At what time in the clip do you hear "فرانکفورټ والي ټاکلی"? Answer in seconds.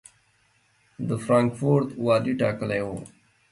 1.23-2.81